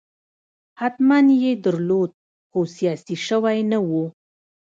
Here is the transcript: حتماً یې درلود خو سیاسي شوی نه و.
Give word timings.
حتماً 0.79 1.17
یې 1.43 1.51
درلود 1.63 2.11
خو 2.49 2.59
سیاسي 2.75 3.15
شوی 3.27 3.59
نه 3.71 3.79
و. 3.87 3.89